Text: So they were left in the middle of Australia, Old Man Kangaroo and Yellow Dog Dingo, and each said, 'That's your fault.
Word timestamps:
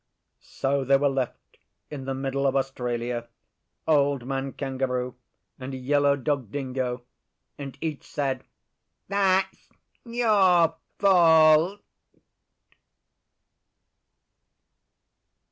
So 0.39 0.83
they 0.83 0.97
were 0.97 1.07
left 1.09 1.59
in 1.91 2.05
the 2.05 2.15
middle 2.15 2.47
of 2.47 2.55
Australia, 2.55 3.27
Old 3.87 4.25
Man 4.25 4.51
Kangaroo 4.51 5.13
and 5.59 5.75
Yellow 5.75 6.15
Dog 6.15 6.51
Dingo, 6.51 7.03
and 7.59 7.77
each 7.81 8.01
said, 8.03 8.43
'That's 9.09 9.69
your 10.03 10.73
fault. 10.97 11.81